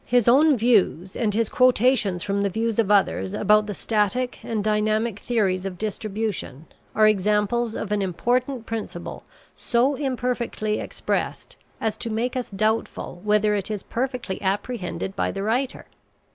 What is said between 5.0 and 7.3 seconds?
theories of distribution are